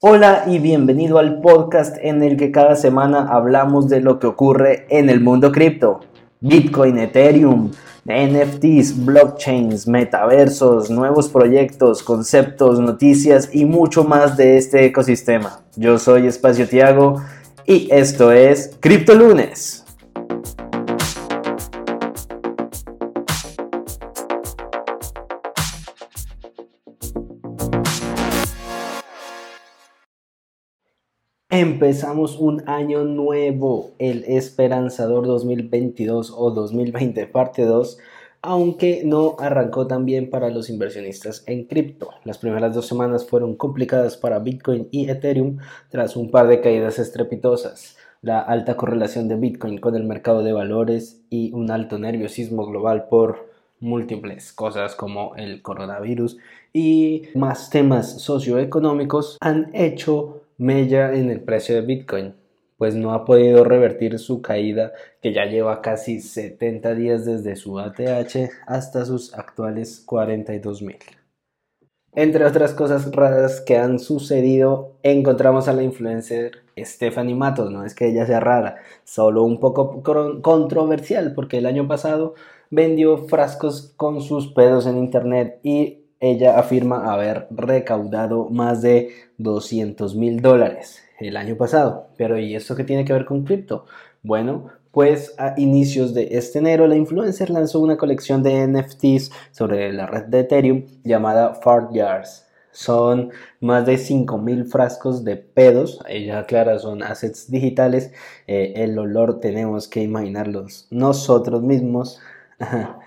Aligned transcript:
Hola 0.00 0.44
y 0.46 0.58
bienvenido 0.58 1.16
al 1.18 1.40
podcast 1.40 1.96
en 2.02 2.22
el 2.22 2.36
que 2.36 2.52
cada 2.52 2.76
semana 2.76 3.28
hablamos 3.30 3.88
de 3.88 4.02
lo 4.02 4.18
que 4.18 4.26
ocurre 4.26 4.84
en 4.90 5.08
el 5.08 5.20
mundo 5.20 5.50
cripto. 5.50 6.00
Bitcoin, 6.40 6.98
Ethereum, 6.98 7.70
NFTs, 8.04 9.06
blockchains, 9.06 9.88
metaversos, 9.88 10.90
nuevos 10.90 11.30
proyectos, 11.30 12.02
conceptos, 12.02 12.78
noticias 12.78 13.48
y 13.54 13.64
mucho 13.64 14.04
más 14.04 14.36
de 14.36 14.58
este 14.58 14.84
ecosistema. 14.84 15.60
Yo 15.76 15.98
soy 15.98 16.26
Espacio 16.26 16.68
Tiago 16.68 17.22
y 17.64 17.88
esto 17.90 18.32
es 18.32 18.76
Cripto 18.80 19.14
Lunes. 19.14 19.85
Empezamos 31.58 32.36
un 32.38 32.68
año 32.68 33.04
nuevo, 33.04 33.92
el 33.98 34.24
esperanzador 34.24 35.26
2022 35.26 36.34
o 36.36 36.50
2020 36.50 37.26
parte 37.28 37.64
2, 37.64 37.96
aunque 38.42 39.00
no 39.06 39.36
arrancó 39.38 39.86
tan 39.86 40.04
bien 40.04 40.28
para 40.28 40.50
los 40.50 40.68
inversionistas 40.68 41.44
en 41.46 41.64
cripto. 41.64 42.10
Las 42.24 42.36
primeras 42.36 42.74
dos 42.74 42.86
semanas 42.86 43.26
fueron 43.26 43.56
complicadas 43.56 44.18
para 44.18 44.38
Bitcoin 44.38 44.88
y 44.90 45.08
Ethereum 45.08 45.56
tras 45.88 46.14
un 46.14 46.30
par 46.30 46.46
de 46.48 46.60
caídas 46.60 46.98
estrepitosas. 46.98 47.96
La 48.20 48.40
alta 48.40 48.76
correlación 48.76 49.26
de 49.26 49.36
Bitcoin 49.36 49.78
con 49.78 49.96
el 49.96 50.04
mercado 50.04 50.42
de 50.42 50.52
valores 50.52 51.22
y 51.30 51.54
un 51.54 51.70
alto 51.70 51.98
nerviosismo 51.98 52.66
global 52.66 53.06
por 53.08 53.48
múltiples 53.80 54.52
cosas 54.52 54.94
como 54.94 55.34
el 55.36 55.62
coronavirus 55.62 56.36
y 56.74 57.22
más 57.34 57.70
temas 57.70 58.20
socioeconómicos 58.20 59.38
han 59.40 59.70
hecho 59.74 60.42
mella 60.58 61.12
en 61.14 61.30
el 61.30 61.40
precio 61.40 61.74
de 61.74 61.82
Bitcoin, 61.82 62.34
pues 62.78 62.94
no 62.94 63.12
ha 63.12 63.24
podido 63.24 63.64
revertir 63.64 64.18
su 64.18 64.42
caída 64.42 64.92
que 65.22 65.32
ya 65.32 65.46
lleva 65.46 65.80
casi 65.80 66.20
70 66.20 66.94
días 66.94 67.24
desde 67.24 67.56
su 67.56 67.78
ATH 67.78 68.50
hasta 68.66 69.04
sus 69.04 69.34
actuales 69.34 70.02
42 70.04 70.82
mil. 70.82 70.98
Entre 72.12 72.46
otras 72.46 72.72
cosas 72.72 73.12
raras 73.12 73.60
que 73.60 73.76
han 73.76 73.98
sucedido, 73.98 74.96
encontramos 75.02 75.68
a 75.68 75.74
la 75.74 75.82
influencer 75.82 76.62
Stephanie 76.78 77.34
Matos. 77.34 77.70
No 77.70 77.84
es 77.84 77.94
que 77.94 78.08
ella 78.08 78.24
sea 78.24 78.40
rara, 78.40 78.76
solo 79.04 79.42
un 79.42 79.60
poco 79.60 80.02
controversial, 80.42 81.34
porque 81.34 81.58
el 81.58 81.66
año 81.66 81.86
pasado 81.86 82.34
vendió 82.70 83.18
frascos 83.18 83.92
con 83.96 84.22
sus 84.22 84.48
pedos 84.52 84.86
en 84.86 84.96
internet 84.96 85.60
y 85.62 86.05
ella 86.20 86.58
afirma 86.58 87.12
haber 87.12 87.46
recaudado 87.50 88.48
más 88.50 88.82
de 88.82 89.10
200 89.38 90.14
mil 90.16 90.40
dólares 90.40 91.02
el 91.18 91.36
año 91.36 91.56
pasado. 91.56 92.08
Pero 92.16 92.38
¿y 92.38 92.54
esto 92.54 92.76
qué 92.76 92.84
tiene 92.84 93.04
que 93.04 93.12
ver 93.12 93.24
con 93.24 93.44
cripto? 93.44 93.86
Bueno, 94.22 94.70
pues 94.90 95.34
a 95.38 95.54
inicios 95.58 96.14
de 96.14 96.28
este 96.32 96.58
enero 96.58 96.86
la 96.86 96.96
influencer 96.96 97.50
lanzó 97.50 97.80
una 97.80 97.96
colección 97.96 98.42
de 98.42 98.66
NFTs 98.66 99.30
sobre 99.50 99.92
la 99.92 100.06
red 100.06 100.24
de 100.24 100.40
Ethereum 100.40 100.86
llamada 101.04 101.54
Fart 101.54 101.92
Yards. 101.92 102.46
Son 102.72 103.30
más 103.60 103.86
de 103.86 103.98
mil 104.38 104.66
frascos 104.66 105.24
de 105.24 105.36
pedos, 105.36 106.00
ella 106.08 106.40
aclara, 106.40 106.78
son 106.78 107.02
assets 107.02 107.50
digitales, 107.50 108.12
eh, 108.46 108.74
el 108.76 108.98
olor 108.98 109.40
tenemos 109.40 109.88
que 109.88 110.02
imaginarlos 110.02 110.86
nosotros 110.90 111.62
mismos. 111.62 112.20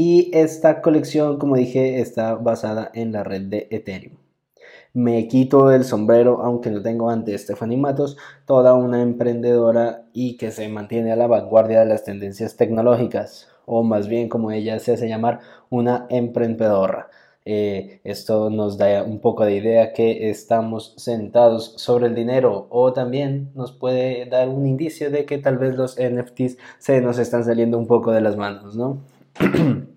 Y 0.00 0.30
esta 0.32 0.80
colección, 0.80 1.40
como 1.40 1.56
dije, 1.56 2.00
está 2.00 2.36
basada 2.36 2.88
en 2.94 3.10
la 3.10 3.24
red 3.24 3.48
de 3.48 3.66
Ethereum. 3.72 4.14
Me 4.94 5.26
quito 5.26 5.72
el 5.72 5.82
sombrero, 5.82 6.40
aunque 6.40 6.70
no 6.70 6.80
tengo 6.82 7.10
ante 7.10 7.36
Stephanie 7.36 7.78
Matos, 7.78 8.16
toda 8.46 8.74
una 8.74 9.02
emprendedora 9.02 10.04
y 10.12 10.36
que 10.36 10.52
se 10.52 10.68
mantiene 10.68 11.10
a 11.10 11.16
la 11.16 11.26
vanguardia 11.26 11.80
de 11.80 11.86
las 11.86 12.04
tendencias 12.04 12.56
tecnológicas, 12.56 13.48
o 13.66 13.82
más 13.82 14.06
bien 14.06 14.28
como 14.28 14.52
ella 14.52 14.78
se 14.78 14.92
hace 14.92 15.08
llamar, 15.08 15.40
una 15.68 16.06
emprendedora. 16.10 17.08
Eh, 17.44 18.00
esto 18.04 18.50
nos 18.50 18.78
da 18.78 19.02
un 19.02 19.18
poco 19.18 19.44
de 19.44 19.56
idea 19.56 19.92
que 19.92 20.30
estamos 20.30 20.94
sentados 20.96 21.74
sobre 21.76 22.06
el 22.06 22.14
dinero 22.14 22.68
o 22.70 22.92
también 22.92 23.50
nos 23.56 23.72
puede 23.72 24.26
dar 24.26 24.48
un 24.48 24.64
indicio 24.64 25.10
de 25.10 25.24
que 25.24 25.38
tal 25.38 25.58
vez 25.58 25.74
los 25.74 25.96
NFTs 25.98 26.56
se 26.78 27.00
nos 27.00 27.18
están 27.18 27.42
saliendo 27.42 27.76
un 27.78 27.88
poco 27.88 28.12
de 28.12 28.20
las 28.20 28.36
manos, 28.36 28.76
¿no? 28.76 28.98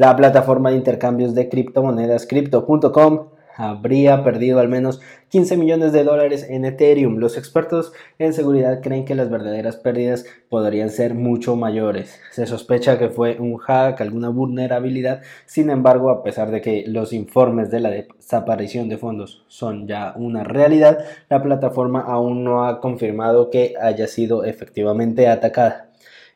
La 0.00 0.16
plataforma 0.16 0.70
de 0.70 0.76
intercambios 0.76 1.34
de 1.34 1.50
criptomonedas 1.50 2.26
Crypto.com 2.26 3.26
habría 3.54 4.24
perdido 4.24 4.58
al 4.58 4.66
menos 4.66 5.02
15 5.28 5.58
millones 5.58 5.92
de 5.92 6.04
dólares 6.04 6.46
en 6.48 6.64
Ethereum. 6.64 7.18
Los 7.18 7.36
expertos 7.36 7.92
en 8.18 8.32
seguridad 8.32 8.80
creen 8.80 9.04
que 9.04 9.14
las 9.14 9.28
verdaderas 9.28 9.76
pérdidas 9.76 10.24
podrían 10.48 10.88
ser 10.88 11.12
mucho 11.12 11.54
mayores. 11.54 12.18
Se 12.30 12.46
sospecha 12.46 12.98
que 12.98 13.10
fue 13.10 13.36
un 13.40 13.58
hack, 13.58 14.00
alguna 14.00 14.30
vulnerabilidad. 14.30 15.20
Sin 15.44 15.68
embargo, 15.68 16.08
a 16.08 16.22
pesar 16.22 16.50
de 16.50 16.62
que 16.62 16.84
los 16.86 17.12
informes 17.12 17.70
de 17.70 17.80
la 17.80 17.90
desaparición 17.90 18.88
de 18.88 18.96
fondos 18.96 19.44
son 19.48 19.86
ya 19.86 20.14
una 20.16 20.44
realidad, 20.44 21.04
la 21.28 21.42
plataforma 21.42 22.00
aún 22.00 22.42
no 22.42 22.64
ha 22.64 22.80
confirmado 22.80 23.50
que 23.50 23.74
haya 23.78 24.06
sido 24.06 24.44
efectivamente 24.44 25.28
atacada. 25.28 25.89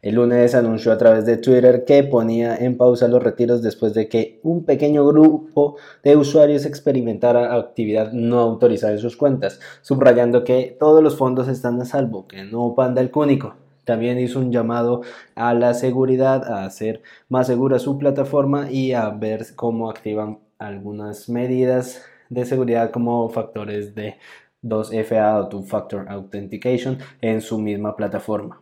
El 0.05 0.17
lunes 0.17 0.55
anunció 0.55 0.93
a 0.93 0.99
través 0.99 1.25
de 1.25 1.39
Twitter 1.39 1.87
que 1.87 2.03
ponía 2.03 2.57
en 2.57 2.77
pausa 2.77 3.09
los 3.09 3.23
retiros 3.23 3.63
después 3.63 3.95
de 3.95 4.07
que 4.07 4.39
un 4.43 4.67
pequeño 4.67 5.07
grupo 5.07 5.77
de 6.03 6.15
usuarios 6.15 6.67
experimentara 6.67 7.55
actividad 7.55 8.13
no 8.13 8.39
autorizada 8.41 8.93
en 8.93 8.99
sus 8.99 9.17
cuentas, 9.17 9.61
subrayando 9.81 10.45
que 10.45 10.77
todos 10.79 11.03
los 11.03 11.17
fondos 11.17 11.49
están 11.49 11.81
a 11.81 11.87
salvo, 11.87 12.29
que 12.29 12.45
no 12.45 12.75
panda 12.75 13.01
el 13.01 13.11
cúnico. 13.11 13.55
También 13.85 14.19
hizo 14.19 14.41
un 14.41 14.53
llamado 14.53 15.01
a 15.37 15.55
la 15.55 15.73
seguridad, 15.73 16.53
a 16.53 16.67
hacer 16.67 17.01
más 17.31 17.47
segura 17.47 17.79
su 17.79 17.97
plataforma 17.97 18.71
y 18.71 18.93
a 18.93 19.09
ver 19.09 19.47
cómo 19.57 19.89
activan 19.89 20.39
algunas 20.59 21.31
medidas 21.31 22.03
de 22.29 22.45
seguridad 22.45 22.91
como 22.91 23.31
factores 23.31 23.95
de 23.95 24.17
2FA 24.63 25.41
o 25.41 25.49
Two 25.49 25.63
Factor 25.63 26.05
Authentication 26.11 26.99
en 27.23 27.41
su 27.41 27.59
misma 27.59 27.97
plataforma 27.97 28.61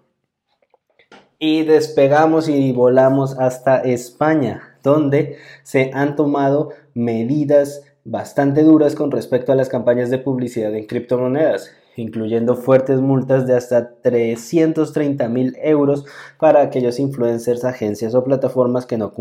y 1.44 1.64
despegamos 1.64 2.48
y 2.48 2.70
volamos 2.70 3.36
hasta 3.36 3.80
España, 3.80 4.76
donde 4.84 5.38
se 5.64 5.90
han 5.92 6.14
tomado 6.14 6.68
medidas 6.94 7.82
bastante 8.04 8.62
duras 8.62 8.94
con 8.94 9.10
respecto 9.10 9.50
a 9.50 9.56
las 9.56 9.68
campañas 9.68 10.08
de 10.08 10.18
publicidad 10.18 10.72
en 10.72 10.86
criptomonedas, 10.86 11.72
incluyendo 11.96 12.54
fuertes 12.54 13.00
multas 13.00 13.44
de 13.48 13.56
hasta 13.56 13.96
330 14.02 15.28
mil 15.30 15.56
euros 15.60 16.04
para 16.38 16.62
aquellos 16.62 17.00
influencers, 17.00 17.64
agencias 17.64 18.14
o 18.14 18.22
plataformas 18.22 18.86
que 18.86 18.96
no, 18.96 19.12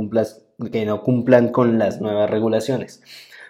que 0.71 0.85
no 0.85 1.01
cumplan 1.01 1.49
con 1.49 1.79
las 1.79 2.01
nuevas 2.01 2.29
regulaciones. 2.29 3.01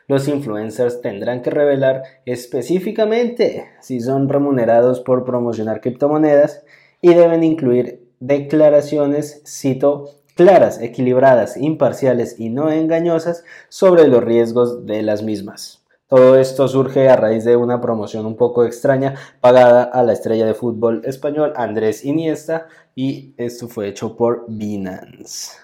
Los 0.07 0.29
influencers 0.29 1.01
tendrán 1.01 1.41
que 1.41 1.49
revelar 1.49 2.03
específicamente 2.25 3.65
si 3.81 3.99
son 3.99 4.29
remunerados 4.29 5.01
por 5.01 5.25
promocionar 5.25 5.81
criptomonedas 5.81 6.63
y 7.01 7.13
deben 7.13 7.43
incluir 7.43 8.00
declaraciones, 8.21 9.41
cito, 9.45 10.21
claras, 10.35 10.79
equilibradas, 10.81 11.57
imparciales 11.57 12.39
y 12.39 12.49
no 12.49 12.71
engañosas 12.71 13.43
sobre 13.67 14.07
los 14.07 14.23
riesgos 14.23 14.85
de 14.85 15.01
las 15.01 15.23
mismas. 15.23 15.83
Todo 16.07 16.37
esto 16.37 16.67
surge 16.67 17.09
a 17.09 17.15
raíz 17.15 17.45
de 17.45 17.55
una 17.55 17.81
promoción 17.81 18.25
un 18.25 18.35
poco 18.35 18.65
extraña 18.65 19.15
pagada 19.39 19.83
a 19.83 20.03
la 20.03 20.13
estrella 20.13 20.45
de 20.45 20.53
fútbol 20.53 21.01
español 21.05 21.53
Andrés 21.55 22.05
Iniesta 22.05 22.67
y 22.95 23.33
esto 23.37 23.67
fue 23.67 23.87
hecho 23.87 24.15
por 24.17 24.45
Binance. 24.47 25.57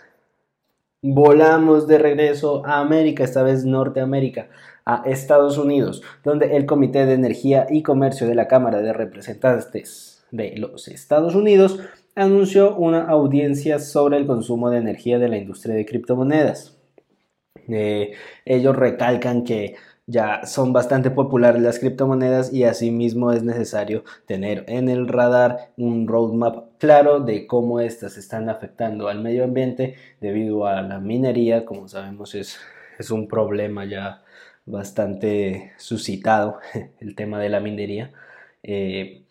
Volamos 1.01 1.85
de 1.85 1.99
regreso 1.99 2.65
a 2.65 2.79
América, 2.79 3.23
esta 3.23 3.43
vez 3.43 3.65
Norteamérica, 3.65 4.49
a 4.85 5.03
Estados 5.05 5.57
Unidos, 5.57 6.01
donde 6.23 6.55
el 6.55 6.65
Comité 6.65 7.05
de 7.05 7.13
Energía 7.13 7.67
y 7.69 7.83
Comercio 7.83 8.25
de 8.25 8.35
la 8.35 8.47
Cámara 8.47 8.79
de 8.79 8.93
Representantes 8.93 10.23
de 10.31 10.55
los 10.57 10.87
Estados 10.87 11.35
Unidos 11.35 11.79
anunció 12.17 12.75
una 12.75 13.03
audiencia 13.03 13.77
sobre 13.79 14.17
el 14.17 14.25
consumo 14.25 14.71
de 14.71 14.79
energía 14.79 15.19
de 15.19 15.29
la 15.29 15.37
industria 15.37 15.75
de 15.75 15.85
criptomonedas. 15.85 16.75
Eh, 17.67 18.13
ellos 18.43 18.75
recalcan 18.75 19.43
que 19.43 19.75
ya 20.07 20.45
son 20.45 20.73
bastante 20.73 21.11
populares 21.11 21.61
las 21.61 21.79
criptomonedas 21.79 22.51
y 22.51 22.63
asimismo 22.63 23.33
es 23.33 23.43
necesario 23.43 24.03
tener 24.25 24.63
en 24.67 24.89
el 24.89 25.07
radar 25.07 25.73
un 25.77 26.07
roadmap 26.07 26.77
claro 26.79 27.19
de 27.19 27.45
cómo 27.45 27.81
éstas 27.81 28.17
están 28.17 28.49
afectando 28.49 29.09
al 29.09 29.21
medio 29.21 29.43
ambiente 29.43 29.95
debido 30.19 30.65
a 30.65 30.81
la 30.81 30.99
minería, 30.99 31.65
como 31.65 31.87
sabemos 31.87 32.33
es, 32.33 32.57
es 32.97 33.11
un 33.11 33.27
problema 33.27 33.85
ya 33.85 34.23
bastante 34.65 35.73
suscitado 35.77 36.57
el 36.99 37.13
tema 37.15 37.39
de 37.39 37.49
la 37.49 37.59
minería. 37.59 38.11
Eh, 38.63 39.26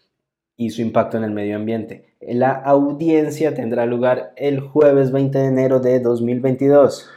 y 0.56 0.70
su 0.70 0.82
impacto 0.82 1.16
en 1.16 1.24
el 1.24 1.32
medio 1.32 1.56
ambiente. 1.56 2.06
La 2.20 2.52
audiencia 2.52 3.54
tendrá 3.54 3.86
lugar 3.86 4.32
el 4.36 4.60
jueves 4.60 5.12
20 5.12 5.38
de 5.38 5.46
enero 5.46 5.80
de 5.80 6.00
2022. 6.00 7.10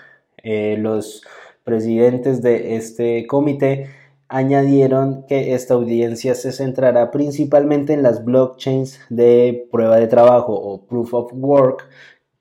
Eh, 0.43 0.77
los 0.79 1.23
presidentes 1.63 2.41
de 2.41 2.75
este 2.75 3.25
comité 3.27 3.87
añadieron 4.27 5.25
que 5.27 5.53
esta 5.55 5.73
audiencia 5.73 6.35
se 6.35 6.51
centrará 6.51 7.11
principalmente 7.11 7.93
en 7.93 8.03
las 8.03 8.23
blockchains 8.23 8.99
de 9.09 9.67
prueba 9.71 9.97
de 9.97 10.07
trabajo 10.07 10.53
o 10.53 10.85
proof 10.85 11.13
of 11.15 11.33
work, 11.33 11.89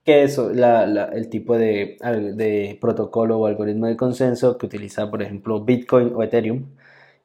que 0.05 0.25
es 0.25 0.39
el 0.39 1.29
tipo 1.31 1.57
de, 1.57 1.97
de, 2.35 2.79
protocolo 2.81 3.39
o 3.39 3.47
algoritmo 3.47 3.87
de 3.87 3.97
consenso 3.97 4.59
que 4.59 4.67
utiliza, 4.67 5.11
por 5.11 5.23
ejemplo, 5.23 5.65
Bitcoin 5.65 6.13
o 6.15 6.23
Ethereum, 6.23 6.67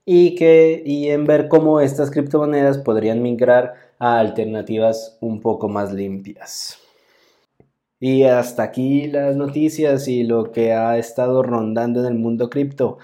y, 0.06 0.36
que, 0.36 0.84
y 0.86 1.10
en 1.10 1.26
ver 1.26 1.48
cómo 1.48 1.80
estas 1.80 2.12
criptomonedas 2.12 2.78
podrían 2.78 3.22
migrar 3.22 3.74
a 4.00 4.20
alternativas 4.20 5.18
un 5.22 5.40
poco 5.40 5.70
más 5.70 5.94
limpias. 5.94 6.78
Y 8.00 8.24
hasta 8.24 8.64
aquí 8.64 9.08
las 9.08 9.38
noticias 9.38 10.10
y 10.10 10.24
lo 10.24 10.52
que 10.52 10.74
ha 10.74 10.98
estado 10.98 11.42
rondando 11.42 12.02
en 12.02 12.08
el 12.08 12.16
mundo 12.16 12.50
cripto. 12.50 12.98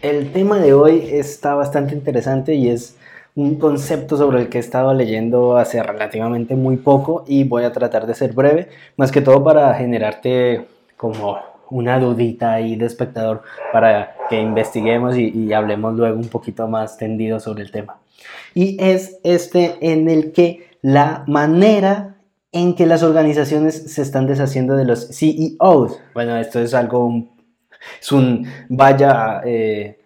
El 0.00 0.32
tema 0.32 0.58
de 0.58 0.72
hoy 0.72 1.06
está 1.12 1.54
bastante 1.54 1.94
interesante 1.94 2.54
y 2.54 2.68
es 2.68 2.96
un 3.34 3.56
concepto 3.56 4.16
sobre 4.16 4.40
el 4.40 4.48
que 4.48 4.56
he 4.56 4.60
estado 4.60 4.94
leyendo 4.94 5.58
hace 5.58 5.82
relativamente 5.82 6.56
muy 6.56 6.76
poco 6.76 7.24
y 7.26 7.44
voy 7.44 7.64
a 7.64 7.72
tratar 7.72 8.06
de 8.06 8.14
ser 8.14 8.32
breve, 8.32 8.68
más 8.96 9.12
que 9.12 9.20
todo 9.20 9.44
para 9.44 9.74
generarte 9.74 10.66
como 10.98 11.38
una 11.70 11.98
dudita 11.98 12.52
ahí 12.52 12.76
de 12.76 12.84
espectador 12.84 13.42
para 13.72 14.14
que 14.28 14.38
investiguemos 14.38 15.16
y, 15.16 15.30
y 15.30 15.54
hablemos 15.54 15.94
luego 15.94 16.18
un 16.18 16.28
poquito 16.28 16.68
más 16.68 16.98
tendido 16.98 17.40
sobre 17.40 17.62
el 17.62 17.70
tema 17.70 17.96
y 18.54 18.76
es 18.80 19.18
este 19.22 19.76
en 19.80 20.08
el 20.08 20.32
que 20.32 20.68
la 20.82 21.24
manera 21.26 22.16
en 22.52 22.74
que 22.74 22.86
las 22.86 23.02
organizaciones 23.02 23.92
se 23.92 24.02
están 24.02 24.26
deshaciendo 24.26 24.74
de 24.74 24.84
los 24.84 25.08
CEOs. 25.08 26.00
Bueno, 26.14 26.36
esto 26.36 26.60
es 26.60 26.72
algo, 26.74 27.24
es 28.00 28.12
un 28.12 28.46
vaya 28.68 29.42
eh, 29.44 30.00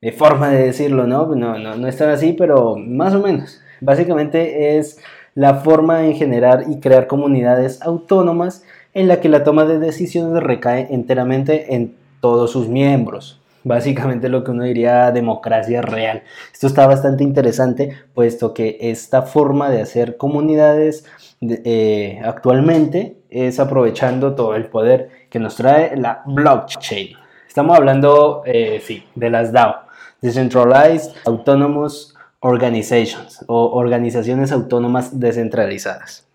eh, 0.00 0.12
forma 0.12 0.48
de 0.48 0.66
decirlo, 0.66 1.06
¿no? 1.06 1.26
No, 1.34 1.58
¿no? 1.58 1.76
no 1.76 1.88
es 1.88 1.96
tan 1.96 2.10
así, 2.10 2.32
pero 2.32 2.76
más 2.76 3.14
o 3.14 3.20
menos. 3.20 3.60
Básicamente 3.80 4.78
es 4.78 4.98
la 5.34 5.56
forma 5.56 6.06
en 6.06 6.14
generar 6.14 6.64
y 6.68 6.80
crear 6.80 7.06
comunidades 7.06 7.82
autónomas 7.82 8.64
en 8.94 9.08
la 9.08 9.20
que 9.20 9.28
la 9.28 9.44
toma 9.44 9.64
de 9.64 9.78
decisiones 9.78 10.42
recae 10.42 10.88
enteramente 10.90 11.74
en 11.74 11.94
todos 12.20 12.52
sus 12.52 12.68
miembros 12.68 13.40
básicamente 13.64 14.28
lo 14.28 14.44
que 14.44 14.52
uno 14.52 14.62
diría 14.64 15.10
democracia 15.10 15.82
real. 15.82 16.22
Esto 16.52 16.66
está 16.66 16.86
bastante 16.86 17.24
interesante, 17.24 17.96
puesto 18.14 18.54
que 18.54 18.76
esta 18.80 19.22
forma 19.22 19.70
de 19.70 19.80
hacer 19.80 20.16
comunidades 20.16 21.04
eh, 21.40 22.20
actualmente 22.24 23.16
es 23.30 23.58
aprovechando 23.58 24.34
todo 24.34 24.54
el 24.54 24.66
poder 24.66 25.10
que 25.30 25.40
nos 25.40 25.56
trae 25.56 25.96
la 25.96 26.22
blockchain. 26.26 27.16
Estamos 27.48 27.76
hablando, 27.76 28.42
eh, 28.46 28.80
sí, 28.84 29.04
de 29.14 29.30
las 29.30 29.52
DAO, 29.52 29.86
Decentralized 30.20 31.12
Autonomous 31.24 32.14
Organizations 32.40 33.42
o 33.46 33.70
organizaciones 33.70 34.52
autónomas 34.52 35.18
descentralizadas. 35.18 36.26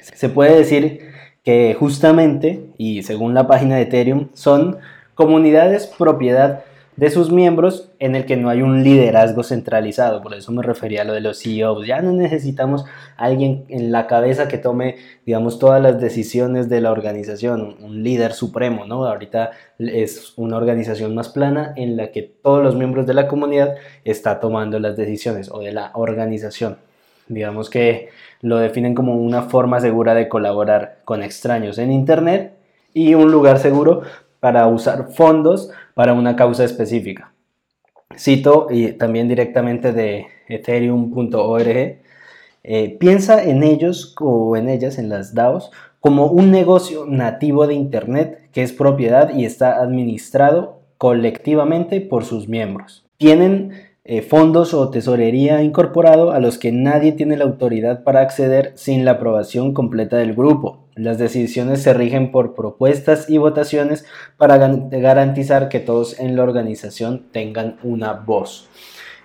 Se 0.00 0.28
puede 0.28 0.56
decir 0.56 1.09
que 1.50 1.74
justamente, 1.74 2.60
y 2.78 3.02
según 3.02 3.34
la 3.34 3.48
página 3.48 3.74
de 3.74 3.82
Ethereum, 3.82 4.28
son 4.34 4.78
Comunidades 5.16 5.86
propiedad 5.86 6.62
de 6.96 7.10
sus 7.10 7.30
miembros 7.30 7.90
en 7.98 8.14
el 8.14 8.24
que 8.24 8.38
no 8.38 8.48
hay 8.48 8.62
un 8.62 8.82
liderazgo 8.82 9.42
centralizado. 9.42 10.22
Por 10.22 10.32
eso 10.32 10.50
me 10.50 10.62
refería 10.62 11.02
a 11.02 11.04
lo 11.04 11.12
de 11.12 11.20
los 11.20 11.42
CEOs. 11.42 11.86
Ya 11.86 12.00
no 12.00 12.12
necesitamos 12.12 12.86
alguien 13.18 13.64
en 13.68 13.92
la 13.92 14.06
cabeza 14.06 14.48
que 14.48 14.56
tome, 14.56 14.96
digamos, 15.26 15.58
todas 15.58 15.82
las 15.82 16.00
decisiones 16.00 16.70
de 16.70 16.80
la 16.80 16.90
organización, 16.90 17.76
un 17.82 18.02
líder 18.02 18.32
supremo, 18.32 18.86
¿no? 18.86 19.04
Ahorita 19.04 19.50
es 19.78 20.32
una 20.36 20.56
organización 20.56 21.14
más 21.14 21.28
plana 21.28 21.74
en 21.76 21.98
la 21.98 22.12
que 22.12 22.22
todos 22.22 22.62
los 22.62 22.76
miembros 22.76 23.06
de 23.06 23.12
la 23.12 23.28
comunidad 23.28 23.74
están 24.04 24.40
tomando 24.40 24.78
las 24.78 24.96
decisiones 24.96 25.50
o 25.50 25.60
de 25.60 25.72
la 25.72 25.90
organización. 25.94 26.78
Digamos 27.30 27.70
que 27.70 28.08
lo 28.40 28.58
definen 28.58 28.94
como 28.94 29.14
una 29.14 29.42
forma 29.42 29.80
segura 29.80 30.14
de 30.14 30.28
colaborar 30.28 30.98
con 31.04 31.22
extraños 31.22 31.78
en 31.78 31.92
Internet 31.92 32.54
y 32.92 33.14
un 33.14 33.30
lugar 33.30 33.60
seguro 33.60 34.02
para 34.40 34.66
usar 34.66 35.12
fondos 35.12 35.70
para 35.94 36.12
una 36.12 36.34
causa 36.34 36.64
específica. 36.64 37.32
Cito 38.18 38.66
y 38.68 38.92
también 38.92 39.28
directamente 39.28 39.92
de 39.92 40.26
ethereum.org. 40.48 42.00
Eh, 42.62 42.96
piensa 42.98 43.44
en 43.44 43.62
ellos 43.62 44.14
o 44.18 44.56
en 44.56 44.68
ellas, 44.68 44.98
en 44.98 45.08
las 45.08 45.32
DAOs, 45.32 45.70
como 46.00 46.26
un 46.26 46.50
negocio 46.50 47.06
nativo 47.06 47.68
de 47.68 47.74
Internet 47.74 48.48
que 48.52 48.64
es 48.64 48.72
propiedad 48.72 49.32
y 49.32 49.44
está 49.44 49.80
administrado 49.80 50.80
colectivamente 50.98 52.00
por 52.00 52.24
sus 52.24 52.48
miembros. 52.48 53.06
Tienen 53.18 53.89
eh, 54.04 54.22
fondos 54.22 54.72
o 54.72 54.90
tesorería 54.90 55.62
incorporado 55.62 56.32
a 56.32 56.40
los 56.40 56.56
que 56.56 56.72
nadie 56.72 57.12
tiene 57.12 57.36
la 57.36 57.44
autoridad 57.44 58.02
para 58.02 58.20
acceder 58.20 58.72
sin 58.74 59.04
la 59.04 59.12
aprobación 59.12 59.74
completa 59.74 60.16
del 60.16 60.34
grupo. 60.34 60.86
Las 60.94 61.18
decisiones 61.18 61.82
se 61.82 61.92
rigen 61.94 62.32
por 62.32 62.54
propuestas 62.54 63.28
y 63.28 63.38
votaciones 63.38 64.06
para 64.36 64.56
garantizar 64.56 65.68
que 65.68 65.80
todos 65.80 66.18
en 66.18 66.34
la 66.34 66.42
organización 66.42 67.26
tengan 67.30 67.76
una 67.82 68.14
voz. 68.14 68.68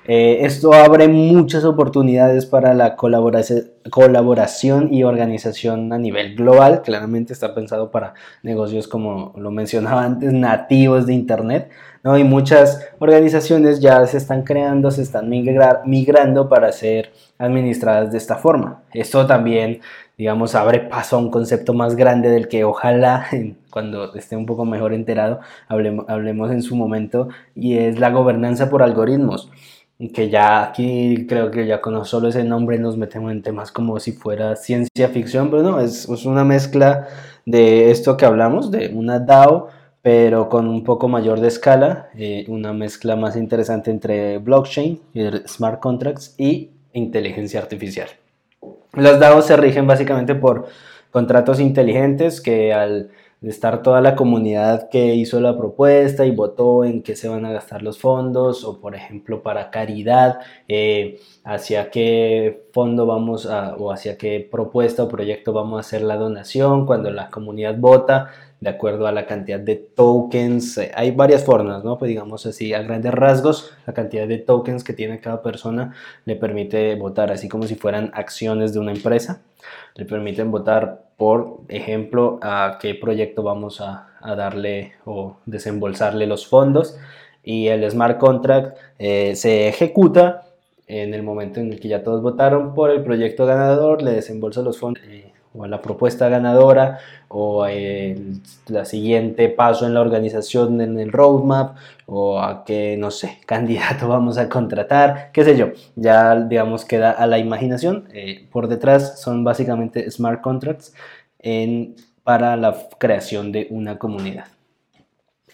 Eh, 0.08 0.46
esto 0.46 0.72
abre 0.74 1.08
muchas 1.08 1.66
oportunidades 1.66 2.46
para 2.46 2.76
la 2.76 2.96
colaboración 2.96 4.94
y 4.94 5.04
organización 5.04 5.92
a 5.92 5.98
nivel 5.98 6.36
global. 6.36 6.84
Claramente 6.84 7.34
está 7.34 7.56
pensado 7.56 7.90
para 7.90 8.14
negocios, 8.44 8.88
como 8.88 9.34
lo 9.36 9.50
mencionaba 9.50 10.04
antes, 10.04 10.32
nativos 10.32 11.08
de 11.08 11.14
Internet. 11.14 11.72
¿no? 12.04 12.20
Y 12.20 12.24
muchas 12.24 12.88
organizaciones 13.00 13.80
ya 13.80 14.06
se 14.06 14.18
están 14.18 14.44
creando, 14.44 14.92
se 14.92 15.02
están 15.02 15.28
migrando 15.28 16.50
para 16.50 16.72
ser 16.72 17.12
administradas 17.40 18.12
de 18.12 18.20
esta 18.20 18.36
forma. 18.36 18.84
Esto 18.94 19.26
también, 19.26 19.82
digamos, 20.20 20.54
abre 20.54 20.82
paso 20.82 21.16
a 21.16 21.20
un 21.20 21.32
concepto 21.32 21.74
más 21.74 21.96
grande 21.96 22.30
del 22.30 22.48
que 22.48 22.64
ojalá 22.64 23.26
cuando 23.72 24.14
esté 24.14 24.38
un 24.38 24.46
poco 24.46 24.66
mejor 24.66 24.94
enterado 24.94 25.40
hablemos, 25.68 26.06
hablemos 26.08 26.52
en 26.52 26.62
su 26.62 26.76
momento 26.76 27.28
y 27.56 27.80
es 27.80 28.00
la 28.00 28.12
gobernanza 28.12 28.70
por 28.70 28.84
algoritmos 28.84 29.52
que 30.14 30.30
ya 30.30 30.62
aquí 30.64 31.26
creo 31.28 31.52
que 31.52 31.66
ya 31.66 31.80
con 31.80 32.04
solo 32.06 32.28
ese 32.28 32.44
nombre 32.44 32.78
nos 32.78 32.98
metemos 32.98 33.32
en 33.32 33.42
temas 33.42 33.72
como 33.72 34.00
si 34.00 34.12
fuera 34.12 34.56
ciencia 34.56 35.08
ficción, 35.10 35.50
pero 35.50 35.64
no, 35.64 35.80
es, 35.80 36.08
una 36.26 36.44
mezcla 36.44 37.08
de 37.46 37.92
esto 37.92 38.18
que 38.18 38.26
hablamos, 38.26 38.72
de 38.72 38.92
una 38.94 39.20
DAO, 39.20 39.70
pero 40.02 40.50
con 40.50 40.68
un 40.68 40.84
poco 40.84 41.08
mayor 41.08 41.40
de 41.40 41.48
escala, 41.48 42.10
eh, 42.16 42.46
una 42.48 42.74
mezcla 42.74 43.16
más 43.16 43.36
interesante 43.36 43.90
entre 43.90 44.38
blockchain, 44.40 45.00
smart 45.48 45.80
contracts 45.80 46.36
y 46.38 46.72
inteligencia 46.94 47.60
artificial. 47.60 48.10
Las 48.94 49.20
DAO 49.20 49.42
se 49.42 49.58
rigen 49.58 49.88
básicamente 49.88 50.36
por 50.36 50.68
contratos 51.12 51.60
inteligentes 51.60 52.42
que 52.42 52.74
al 52.74 53.10
estar 53.50 53.82
toda 53.82 54.02
la 54.02 54.16
comunidad 54.16 54.90
que 54.90 55.16
hizo 55.16 55.40
la 55.40 55.58
propuesta 55.58 56.26
y 56.26 56.32
votó 56.32 56.84
en 56.84 57.02
qué 57.04 57.16
se 57.16 57.28
van 57.28 57.46
a 57.46 57.52
gastar 57.52 57.82
los 57.82 58.00
fondos 58.00 58.64
o 58.64 58.80
por 58.80 58.96
ejemplo 58.96 59.44
para 59.44 59.72
caridad, 59.72 60.40
eh, 60.68 61.20
hacia 61.44 61.90
qué 61.92 62.68
fondo 62.72 63.06
vamos 63.06 63.46
a 63.46 63.76
o 63.78 63.92
hacia 63.92 64.18
qué 64.18 64.48
propuesta 64.50 65.04
o 65.04 65.08
proyecto 65.08 65.54
vamos 65.54 65.78
a 65.78 65.82
hacer 65.82 66.02
la 66.02 66.18
donación 66.18 66.86
cuando 66.86 67.12
la 67.12 67.30
comunidad 67.30 67.78
vota 67.78 68.30
de 68.62 68.70
acuerdo 68.70 69.08
a 69.08 69.12
la 69.12 69.26
cantidad 69.26 69.60
de 69.60 69.76
tokens. 69.76 70.78
Eh, 70.78 70.92
hay 70.96 71.12
varias 71.12 71.44
formas, 71.44 71.84
¿no? 71.84 71.98
Pues 71.98 72.10
digamos 72.10 72.46
así, 72.46 72.74
a 72.74 72.82
grandes 72.82 73.14
rasgos, 73.14 73.74
la 73.86 73.94
cantidad 73.94 74.28
de 74.28 74.38
tokens 74.38 74.84
que 74.84 74.94
tiene 74.94 75.20
cada 75.20 75.42
persona 75.42 75.94
le 76.26 76.36
permite 76.36 76.96
votar, 76.96 77.32
así 77.32 77.50
como 77.50 77.68
si 77.68 77.76
fueran 77.76 78.12
acciones 78.14 78.74
de 78.74 78.80
una 78.80 78.92
empresa. 78.92 79.42
Le 79.96 80.06
permiten 80.06 80.52
votar, 80.52 81.04
por 81.18 81.62
ejemplo, 81.68 82.40
a 82.42 82.78
qué 82.82 82.96
proyecto 82.96 83.44
vamos 83.44 83.82
a, 83.82 84.10
darle 84.26 84.94
o 85.06 85.38
desembolsarle 85.46 86.26
los 86.26 86.48
fondos. 86.48 86.98
Y 87.44 87.68
el 87.68 87.90
smart 87.92 88.18
contract 88.18 88.76
eh, 88.98 89.36
se 89.36 89.68
ejecuta 89.68 90.46
en 90.88 91.14
el 91.14 91.22
momento 91.22 91.60
en 91.60 91.72
el 91.72 91.80
que 91.80 91.90
ya 91.90 92.04
todos 92.04 92.24
votaron 92.24 92.74
por 92.74 92.90
el 92.90 93.04
proyecto 93.04 93.46
ganador, 93.46 94.02
le 94.02 94.12
desembolsa 94.12 94.62
los 94.62 94.80
fondos 94.80 95.04
o 95.58 95.64
a 95.64 95.68
la 95.68 95.82
propuesta 95.82 96.30
ganadora 96.30 97.00
o 97.28 97.66
el 97.66 98.42
siguiente 98.84 99.50
paso 99.50 99.86
en 99.86 99.94
la 99.94 100.02
organización 100.02 100.82
en 100.82 101.00
el 101.00 101.12
roadmap 101.12 101.76
o 102.06 102.40
a 102.40 102.64
qué, 102.66 102.98
no 102.98 103.12
sé, 103.12 103.40
candidato 103.46 104.08
vamos 104.08 104.38
a 104.38 104.50
contratar, 104.50 105.32
qué 105.34 105.44
sé 105.44 105.58
yo, 105.58 105.70
ya 105.96 106.36
digamos 106.40 106.86
queda 106.86 107.12
a 107.12 107.28
la 107.28 107.38
imaginación. 107.38 108.08
Eh, 108.14 108.48
por 108.52 108.68
detrás 108.68 109.20
son 109.22 109.44
básicamente 109.44 110.10
smart 110.12 110.42
contracts 110.42 110.94
para 112.24 112.58
la 112.58 112.76
creación 112.98 113.52
de 113.52 113.68
una 113.70 114.00
comunidad. 114.00 114.48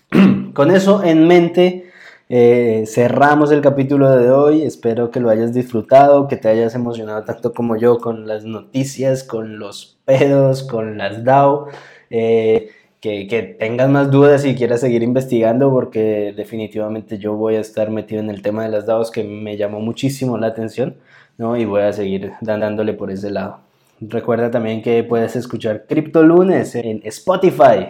Con 0.53 0.72
eso 0.72 1.03
en 1.03 1.27
mente, 1.27 1.90
eh, 2.34 2.86
cerramos 2.88 3.52
el 3.52 3.60
capítulo 3.60 4.10
de 4.16 4.32
hoy. 4.32 4.62
Espero 4.64 5.12
que 5.12 5.20
lo 5.20 5.30
hayas 5.30 5.54
disfrutado, 5.54 6.30
que 6.30 6.38
te 6.38 6.48
hayas 6.48 6.74
emocionado 6.76 7.26
tanto 7.26 7.54
como 7.54 7.76
yo 7.76 7.98
con 7.98 8.26
las 8.26 8.46
noticias, 8.46 9.26
con 9.26 9.60
los 9.60 10.00
pedos, 10.06 10.64
con 10.64 10.98
las 10.98 11.26
DAO. 11.26 11.68
Eh, 12.10 12.70
que, 13.02 13.28
que 13.28 13.42
tengas 13.42 13.90
más 13.90 14.12
dudas 14.12 14.46
y 14.46 14.56
quieras 14.56 14.80
seguir 14.80 15.04
investigando 15.04 15.72
porque 15.72 16.34
definitivamente 16.38 17.18
yo 17.18 17.34
voy 17.36 17.56
a 17.56 17.60
estar 17.60 17.90
metido 17.90 18.22
en 18.22 18.30
el 18.30 18.42
tema 18.42 18.64
de 18.64 18.70
las 18.70 18.86
DAOs 18.86 19.12
que 19.12 19.24
me 19.26 19.58
llamó 19.58 19.82
muchísimo 19.82 20.38
la 20.38 20.48
atención, 20.48 20.96
¿no? 21.38 21.58
Y 21.58 21.66
voy 21.66 21.82
a 21.82 21.92
seguir 21.92 22.32
dándole 22.40 22.94
por 22.94 23.12
ese 23.12 23.30
lado. 23.32 23.60
Recuerda 24.00 24.50
también 24.50 24.82
que 24.82 25.04
puedes 25.04 25.36
escuchar 25.36 25.86
Crypto 25.88 26.24
Lunes 26.24 26.76
en 26.76 27.02
Spotify, 27.04 27.88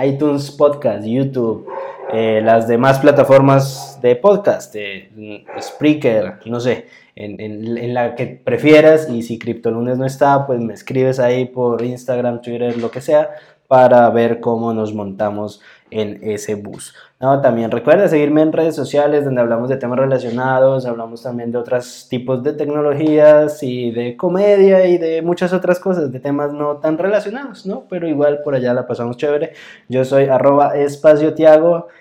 iTunes 0.00 0.50
Podcast, 0.50 1.04
YouTube, 1.04 1.66
eh, 2.12 2.40
las 2.42 2.66
demás 2.66 2.98
plataformas 2.98 3.98
de 4.00 4.16
podcast, 4.16 4.72
de 4.74 5.44
Spreaker, 5.60 6.40
no 6.46 6.60
sé, 6.60 6.86
en, 7.14 7.94
la 7.94 8.14
que 8.14 8.26
prefieras 8.26 9.08
y 9.10 9.22
si 9.22 9.38
Lunes 9.38 9.98
no 9.98 10.06
está, 10.06 10.46
pues 10.46 10.60
me 10.60 10.74
escribes 10.74 11.18
ahí 11.18 11.44
por 11.46 11.82
Instagram, 11.82 12.40
Twitter, 12.40 12.76
lo 12.78 12.90
que 12.90 13.00
sea, 13.00 13.30
para 13.68 14.08
ver 14.10 14.40
cómo 14.40 14.72
nos 14.72 14.94
montamos 14.94 15.60
en 15.90 16.18
ese 16.22 16.54
bus. 16.54 16.94
No, 17.22 17.40
también 17.40 17.70
recuerda 17.70 18.08
seguirme 18.08 18.42
en 18.42 18.52
redes 18.52 18.74
sociales 18.74 19.24
donde 19.24 19.40
hablamos 19.40 19.68
de 19.68 19.76
temas 19.76 19.96
relacionados, 19.96 20.86
hablamos 20.86 21.22
también 21.22 21.52
de 21.52 21.58
otros 21.58 22.08
tipos 22.10 22.42
de 22.42 22.52
tecnologías 22.52 23.62
y 23.62 23.92
de 23.92 24.16
comedia 24.16 24.88
y 24.88 24.98
de 24.98 25.22
muchas 25.22 25.52
otras 25.52 25.78
cosas, 25.78 26.10
de 26.10 26.18
temas 26.18 26.52
no 26.52 26.78
tan 26.78 26.98
relacionados, 26.98 27.64
¿no? 27.64 27.84
Pero 27.88 28.08
igual 28.08 28.40
por 28.42 28.56
allá 28.56 28.74
la 28.74 28.88
pasamos 28.88 29.18
chévere. 29.18 29.52
Yo 29.88 30.04
soy 30.04 30.24
arroba 30.24 30.76
espacio 30.76 31.32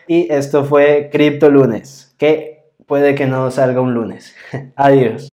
y 0.07 0.27
esto 0.33 0.65
fue 0.65 1.09
Cripto 1.11 1.51
Lunes, 1.51 2.15
que 2.17 2.71
puede 2.87 3.13
que 3.13 3.27
no 3.27 3.51
salga 3.51 3.79
un 3.79 3.93
lunes. 3.93 4.33
Adiós. 4.75 5.30